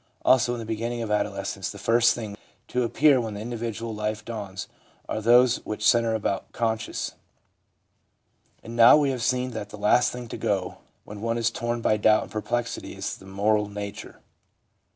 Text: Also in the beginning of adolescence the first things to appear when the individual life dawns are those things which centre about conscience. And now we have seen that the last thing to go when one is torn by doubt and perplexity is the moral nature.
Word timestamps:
Also 0.25 0.53
in 0.55 0.59
the 0.59 0.65
beginning 0.65 1.03
of 1.03 1.11
adolescence 1.11 1.69
the 1.69 1.77
first 1.77 2.15
things 2.15 2.35
to 2.67 2.81
appear 2.81 3.21
when 3.21 3.35
the 3.35 3.39
individual 3.39 3.93
life 3.93 4.25
dawns 4.25 4.67
are 5.07 5.21
those 5.21 5.57
things 5.57 5.65
which 5.67 5.87
centre 5.87 6.15
about 6.15 6.51
conscience. 6.53 7.13
And 8.63 8.75
now 8.75 8.97
we 8.97 9.11
have 9.11 9.21
seen 9.21 9.51
that 9.51 9.69
the 9.69 9.77
last 9.77 10.11
thing 10.11 10.27
to 10.29 10.37
go 10.37 10.79
when 11.03 11.21
one 11.21 11.37
is 11.37 11.51
torn 11.51 11.81
by 11.81 11.97
doubt 11.97 12.23
and 12.23 12.31
perplexity 12.31 12.95
is 12.95 13.15
the 13.15 13.27
moral 13.27 13.69
nature. 13.69 14.21